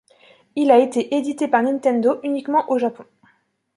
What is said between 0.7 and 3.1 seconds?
a été édité par Nintendo uniquement au Japon.